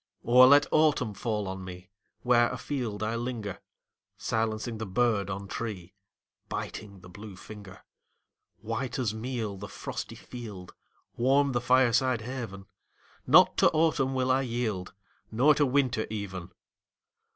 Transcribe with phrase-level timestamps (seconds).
[0.23, 1.91] Or let autumn fall on me
[2.23, 3.59] Where afield I linger,
[4.17, 5.93] Silencing the bird on tree,
[6.49, 7.83] Biting the blue finger.
[8.61, 10.73] White as meal the frosty field
[11.17, 12.65] Warm the fireside haven
[13.27, 14.91] Not to autumn will I yield,
[15.31, 16.49] Not to winter even!